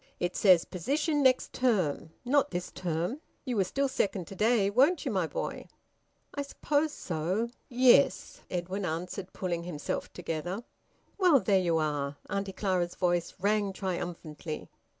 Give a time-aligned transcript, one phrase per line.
[0.19, 3.21] It says, `position next term' not this term.
[3.45, 5.67] You were still second to day, weren't you, my boy?"
[6.33, 7.49] "I suppose so.
[7.69, 10.63] Yes," Edwin answered, pulling himself together.
[11.19, 11.39] "Well!
[11.39, 14.69] There you are!" Auntie Clara's voice rang triumphantly.